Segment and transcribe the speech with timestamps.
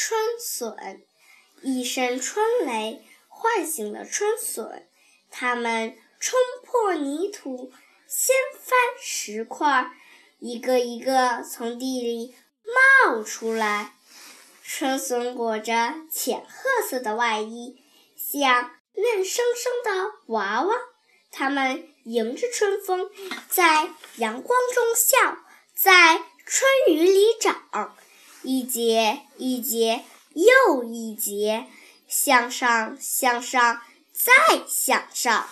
[0.00, 1.02] 春笋。
[1.60, 4.86] 一声春雷唤醒了春笋，
[5.28, 7.72] 它们冲破泥土，
[8.06, 8.32] 掀
[8.62, 9.90] 翻石块，
[10.38, 12.36] 一个一个从地里
[13.02, 13.96] 冒出来。
[14.62, 17.82] 春笋裹着浅褐色的外衣，
[18.16, 20.76] 像嫩生生的娃娃。
[21.32, 23.10] 它们迎着春风，
[23.48, 25.38] 在阳光中笑，
[25.74, 27.96] 在春雨里长，
[28.50, 31.66] 一节一节又一节，
[32.08, 34.32] 向上，向上，再
[34.66, 35.46] 向上。